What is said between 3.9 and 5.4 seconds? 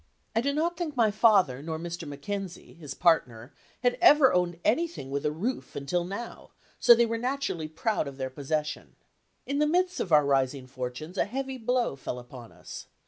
ever owned anything with a